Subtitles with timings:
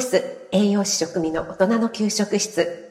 [0.00, 2.88] 室栄養士食味の大人の給食室。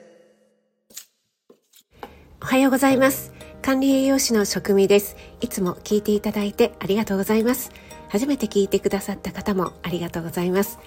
[2.40, 3.34] おはようございます。
[3.64, 5.16] 管理栄養士の食味です。
[5.42, 7.72] いつも聞いていただいてありがとうございます。
[8.10, 10.78] 初めて聞いてくださった方もありがとうございます。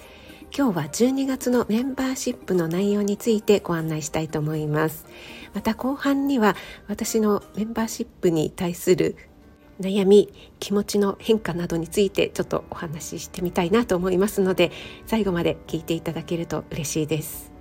[0.57, 5.05] 今日は12月のメンバーシップの内容についてご案内したいと思います。
[5.53, 6.55] また後半には
[6.87, 9.17] 私のメンバーシップに対する
[9.79, 14.71] 悩み気持ちの変化などについてちょっとお話ししてみたいなと思いますので
[15.05, 17.54] 最後まで聞いていただけると嬉しいです。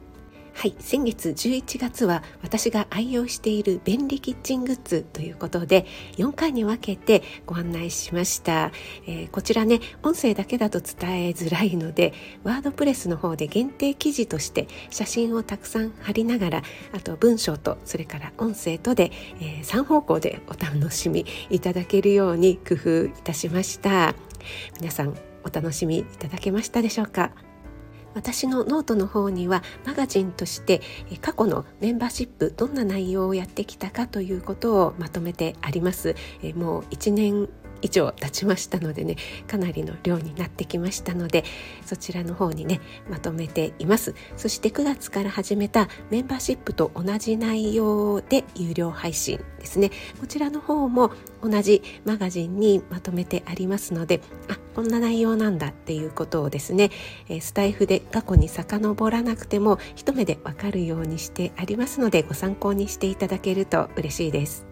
[0.56, 5.84] はい先月11月は私が愛用している便利キッチングッズということで
[6.16, 8.70] 4回に分けてご案内しました、
[9.06, 12.14] えー、こちらね音声だけだと伝えづらいので
[12.44, 16.62] ワードプレスの方で限定記事として写真をたくさん貼りながら
[16.92, 24.14] あと文章とそれから音声とで、えー、3方向でお楽しみいただけるように工夫いたしました。
[24.80, 27.32] 皆さんお楽しみいただけましたでしょうか？
[28.14, 30.80] 私のノートの方にはマガジンとして
[31.20, 36.14] 過去のメンバーシップどんな内容をやってきたかということをまとめてあります。
[36.54, 37.48] もう1年
[37.82, 41.44] 以上経ちましたのでねかなりの量になってきましたので
[41.84, 44.14] そちらの方にねまとめています。
[44.36, 49.90] そして9月から始めたメンバーシップと同じ内容で有料配信ですね。
[50.18, 51.12] こちらの方も
[51.42, 56.90] 同じマガジンにまとめてありますのであこんな内容なんだっていうことをですね
[57.40, 64.66] スタイフで過去に遡らなくても一目でわかるようにしてありますのでご参考にしていただけると嬉しいです。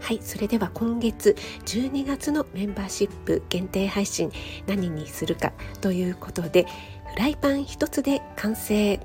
[0.00, 1.34] はいそれでは今月
[1.64, 4.30] 12月のメンバーシップ限定配信
[4.66, 6.66] 何にするかということで
[7.14, 9.00] フライパン一つで完成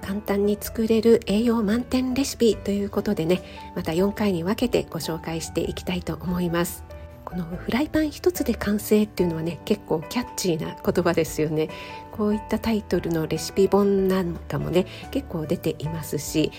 [0.00, 3.42] 簡単に作れる栄養満点レシピということでね
[3.76, 6.84] また4回に分けてご紹介していきたいと思います。
[7.32, 11.70] このフライパン一つで完成っていうのはね結構キャッチーな言葉ですよね。
[12.12, 16.52] こういったタイトルのレシピ本なんかもね結構出ていますし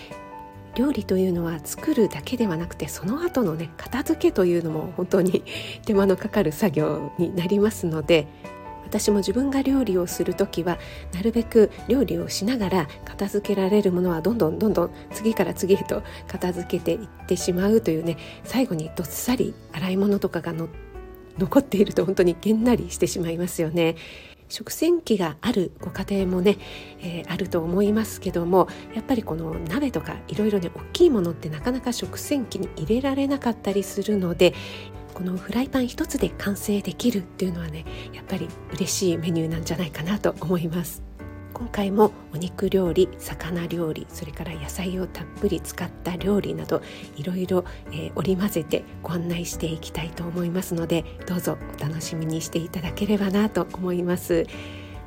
[0.74, 5.44] 料理というのは作るだけではなくてその後のね片付けというのも本当に
[5.86, 8.26] 手間のかかる作業になりますので
[8.86, 10.78] 私も自分が料理をする時は
[11.12, 20.52] なるべく料理をしながら片付けられるものはどんどんどんどん次から次へと片付けていってしまうというね最後にどっさり洗い物とかが
[21.38, 23.96] 残っていると本当にげんなりしてしまいますよね。
[24.54, 26.58] 食洗機があるご家庭もね、
[27.00, 34.54] えー、あると思いますけどもやっぱりこの鍋とかいろいろね大きいものってなかなか食洗機に入れられなかったりするので
[35.12, 41.13] このフライパン一つで完成できるっていうのはねやっぱり嬉しいメニューなんじゃないかなと思います。
[41.54, 46.82] 今回もお肉料理魚料理それから野菜をたっぷり使った料理など
[47.16, 54.46] いろいろ、えー、織り交ぜてご案内していきたいと思いますのでどうぞお楽しみにしていただければなと思います。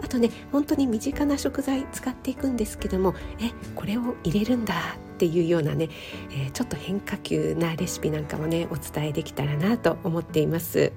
[0.02, 5.90] あとね本当に身近な食材使っていくんですけどもえこれを入れるんだっていうようなね、
[6.30, 10.94] えー、ちょっと変化球なレシピなんかもねお伝えできたらなと思っています。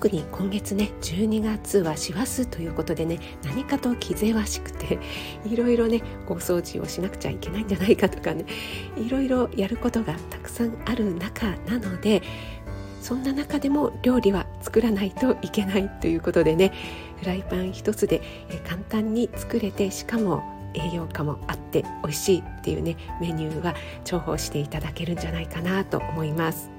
[0.00, 5.00] 特に今月ね12月は師走ということでね何かと気ぜわしくて
[5.44, 8.44] いろいろね大掃除をしなくちゃいけないんじゃないかとかね
[8.96, 12.22] いろいろやることがたくさんある中なので
[13.02, 16.72] そんな中でも料理は作らないといけないということでね
[17.16, 18.22] フライパン一つで
[18.64, 20.44] 簡単に作れてしかも
[20.74, 26.77] 栄養価もあって美味しいっていうねメニューは重宝していただけるんじゃないかなと思います。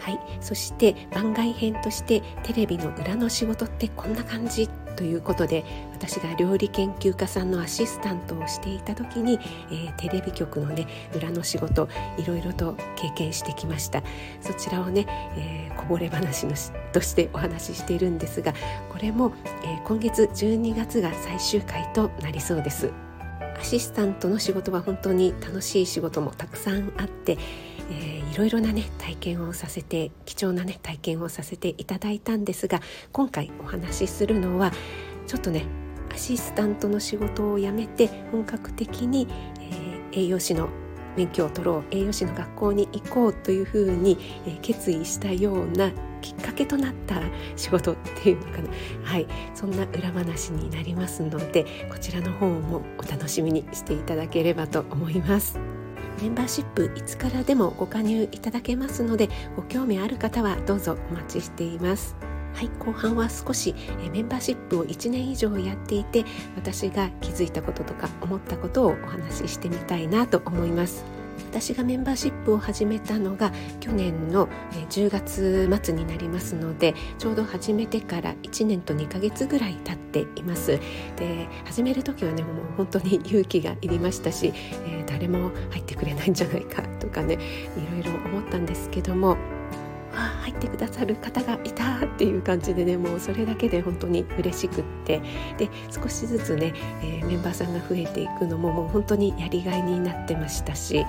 [0.00, 9.38] はい、そして番外編としてテレビの裏の仕事ってこんな感じということで私が料理研究家さんのアシスタントをしていた時に、
[9.70, 11.88] えー、テレビ局のね裏の仕事
[12.18, 14.02] いろいろと経験してきました。
[14.40, 15.06] そちらをね、
[15.36, 16.54] えー、こぼれ話の
[16.92, 18.52] としてお話ししているんですが
[18.90, 19.32] これも、
[19.62, 22.90] えー、今月12月が最終回となりそうです。
[23.58, 27.36] アシスタントの仕事は本当に楽しい仕事もたくさんあって
[27.90, 32.80] えー、いろいろなね体験をさせて貴重なね体験をさせていただいたんですが
[33.12, 34.72] 今回お話しするのは
[35.26, 35.64] ちょっとね
[36.12, 39.26] アシスタントの仕事を辞めて本格的に、
[39.60, 40.68] えー、栄養士の
[41.16, 44.16] 免許を取ろう栄養士の学校に行こうというふうに、
[44.46, 45.90] えー、決意したような
[46.20, 47.20] きっかけとなった
[47.56, 48.70] 仕事っていうのかな
[49.02, 55.79] はいそんな裏話になりますのでこちらの方もお楽しみにしていただければと思います。
[56.20, 62.16] メンバーシップいつからでもご加入いただけますのでご興味ある方はどうぞお待ちしています。
[62.54, 62.70] はい。
[62.78, 63.74] 後半は少し
[64.12, 66.24] メンバーシップを1年以上やっていて
[66.56, 74.48] 私が気づいたこととか思ったことをお話ししてみたいなと思います私がメンバーシップを始めたのが去年の
[74.90, 80.78] 10月末になりますのでちょうど始めてから1年と2ヶ月ぐらい経っています。
[81.16, 84.52] で始める時はねもう本当に勇気がいりましたし、
[84.86, 87.38] えー、誰も入ってくれないんじゃないかとかねい
[87.92, 89.36] ろいろ思ったんですけども
[90.40, 95.20] 入ってくださる方がいたっていう感じでねもうそれだけで本当に嬉しくって
[95.58, 96.72] で少しずつね、
[97.02, 101.04] えー、メンバーさんが増えていくのももう本当にやりがいになってましたし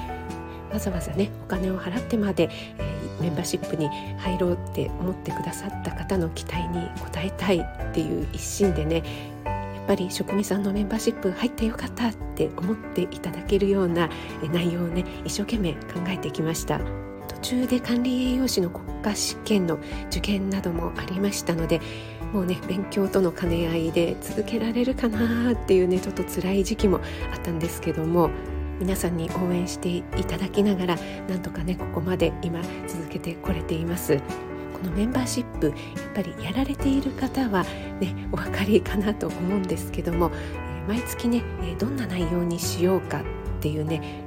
[0.72, 9.04] わざわざねお金を払ってまで、えー、メンバーシップに入ろうって思ってくださった方の期待に応えたいっていう一心でね
[9.46, 14.10] やっぱり職人さんのメンバーシップ入ってよかったって思っていただけるような
[14.54, 16.80] 内容をね一生懸命考えてきました
[17.28, 17.38] 途。
[17.42, 18.70] 中で管理栄養士の
[19.02, 21.82] 国家試験の受験などもありましたので
[22.32, 27.02] もうね勉強との兼ね合いで続けられるかなっていうねちょっと辛い時期も
[27.34, 28.30] あったんですけども
[28.80, 30.96] 皆さんに応援していただきながら
[31.28, 34.18] なんとかねここまで今続けてこれています。
[34.18, 35.76] このメンバーシップやっ
[36.16, 37.64] ぱりやられている方は
[38.00, 40.32] ねお分かりかなと思うんですけども
[40.88, 41.44] 毎月ね
[41.78, 43.24] どんな内容にしようかっ
[43.60, 44.26] ていうね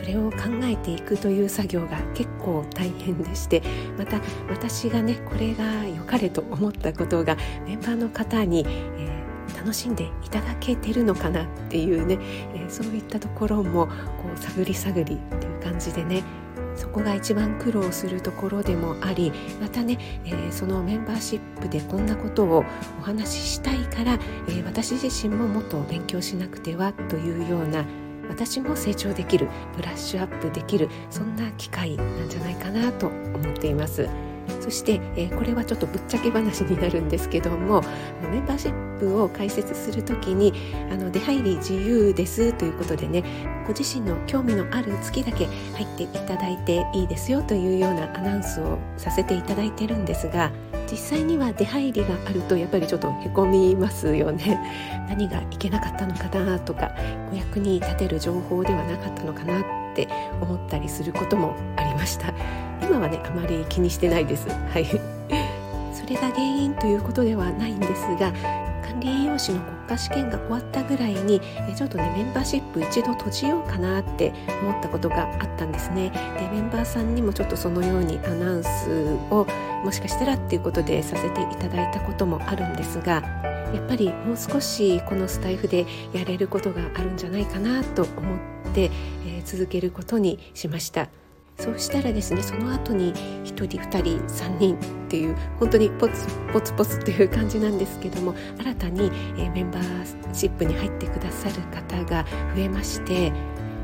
[0.00, 3.62] それを考えていくという作業が結構大変でして
[3.98, 7.36] また私がねこれが良かれと思ったことが
[7.66, 12.18] メンバーの方に、えー、楽しんでいただけてるのかなっていうね、
[12.54, 13.92] えー、そういったところもこ
[14.34, 16.22] う探り探りっていう感じでね
[16.74, 22.64] そこが一番苦労するところでもありまたね、えー、そのメンバーシップでこんなことを
[23.00, 24.14] お話ししたいから、
[24.48, 27.84] えー、私自身ももっと勉強しなくてはというような
[28.30, 34.08] 私も成長できるブラッシュアップできるそんな機会なんじゃないかなと思っています。
[34.60, 37.82] そして、えー、これはちょっとぶっちゃけ話になるんですけども
[38.30, 40.52] メンバーシップを開設する時に
[40.90, 43.22] あの出入り自由ですということでね
[43.66, 50.50] ご自身の興味のある月だけ入っていただいていいですよというようなアナウンスをさせていただいてるんですが
[50.90, 54.58] 実際には出入りがあるとやっぱりちょっとへこみますよね。
[55.08, 56.90] 何がいけなかったのかなとか
[57.32, 59.64] お役に立てる情報ではなかったのかなっ
[59.94, 60.08] て
[60.40, 62.32] 思ったりすることもありました。
[62.82, 64.48] 今はねあまり気にしてないです。
[64.48, 64.86] はい。
[65.92, 68.32] それが原因ということではないんですが
[69.00, 71.40] 理栄養士の国家試験が終わったぐらいに
[71.74, 74.32] ちょっとねメンバーシップ一度閉じようかなって
[74.62, 79.46] 思ったことがあったんですねでメンバーさんにもちょっとそのようにアナウンスを
[79.84, 83.22] もしかしたらっていうことでさせていただいたこともあるんですが
[83.74, 88.38] やっぱりもう少しこのスタイフでやれることがあるんじゃないかなと思っ
[88.74, 88.90] て、
[89.26, 91.19] えー、続けることにしました。
[91.60, 94.78] そうしたらですねその後に1人2人3人っ
[95.08, 102.24] ていう本当にポツポツポツっていう感じなんですけども新たに、え、メンバーシップに入ってくださる方が
[102.54, 103.30] 増えまして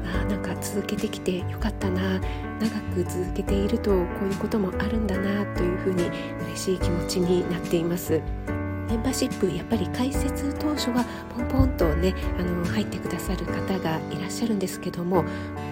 [0.06, 2.19] あなんか続けてきてよかったな
[2.61, 6.05] 長く続けているとこういうこともあるんだなというふうに
[6.46, 8.23] 嬉しい気持ちになっています。
[8.88, 11.05] メンバーシップやっぱり開設当初は
[11.35, 15.25] ポンポンとねあの入ってくださる方がいらっしゃるんですけども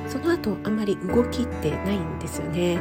[0.09, 2.79] その後あんまり動きってないんですよね、えー、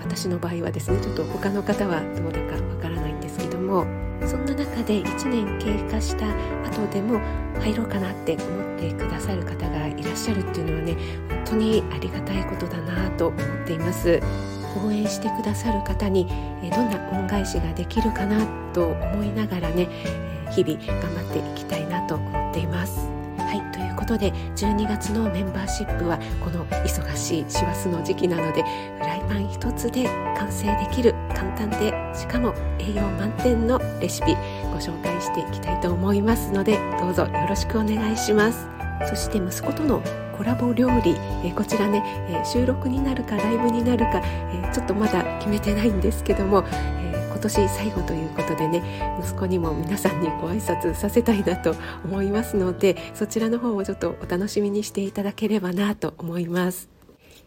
[0.00, 3.86] 私の場合はですねちょっと他の方はどうだかわからないんですけども
[4.26, 6.26] そんな中で1年経過した
[6.68, 7.20] 後でも
[7.60, 10.96] 入ろうかなって思ってくださる方がいらっしゃるっていうのはね
[11.28, 14.20] 本当にありがたいことだなと思っています。
[14.78, 16.26] 応援してくださる方に
[16.62, 19.88] どんな恩返しができるかなと思いながらね
[20.50, 23.08] 日々頑張っていきたいなと思っています。
[23.38, 30.04] はいということで12月のメンバーシップはこの忙しい師走の時期なのでフライパン一つで
[30.38, 34.34] 完成できる簡単でしかも栄養満点のレシピ
[34.72, 38.68] ご紹介していきたいと思いますのでどうぞよろしくお願いします。
[39.08, 40.02] そして息子との
[40.40, 48.82] コラボ料理、えこちらね、え収録になるかライブになるか、えちょっとまだ決めてないんですけども、え今年最後ということでね
[49.20, 51.74] 息子にも皆さんにご挨拶させたいなと
[52.06, 56.88] 思いますのでそちらの方もちょっとお楽しみにしていただければなと思います。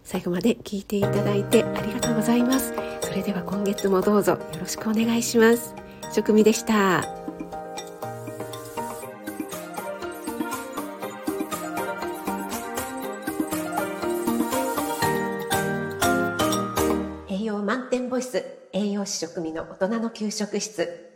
[0.03, 2.75] 最後まで聞いていただいてありがとうございます。
[3.01, 5.73] それでは今月もどうぞよろしくお願いします。
[6.11, 7.03] 食味でした。
[19.17, 21.12] 食味の大人の給食室。